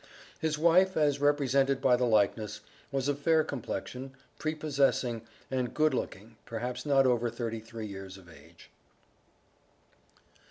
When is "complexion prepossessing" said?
3.43-5.21